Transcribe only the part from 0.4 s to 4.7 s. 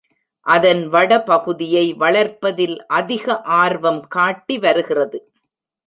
அதன் வட பகுதியை வளர்ப்பதில் அதிக ஆர்வம் காட்டி